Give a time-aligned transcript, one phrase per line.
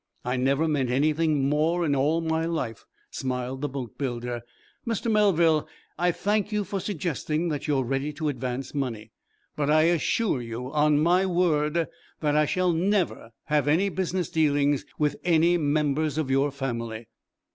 [0.25, 4.41] "I never meant anything more in all my life," smiled the boatbuilder.
[4.87, 5.11] "Mr.
[5.11, 5.67] Melville,
[5.99, 9.11] I thank you for suggesting that you are ready to advance money,
[9.55, 11.87] but I assure you, on my word,
[12.19, 17.05] that I shall never have any business dealings with any members of your family."